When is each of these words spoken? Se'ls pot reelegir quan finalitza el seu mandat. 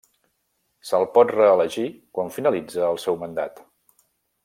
Se'ls 0.91 1.11
pot 1.17 1.33
reelegir 1.35 1.85
quan 2.19 2.33
finalitza 2.39 2.89
el 2.91 2.99
seu 3.07 3.21
mandat. 3.27 3.63